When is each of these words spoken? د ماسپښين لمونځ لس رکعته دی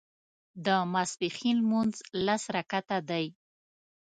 د 0.65 0.67
ماسپښين 0.93 1.57
لمونځ 1.63 1.93
لس 2.25 2.43
رکعته 2.55 2.97
دی 3.09 3.25